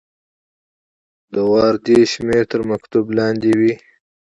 [1.33, 3.73] د واردې شمیره تر مکتوب لاندې وي.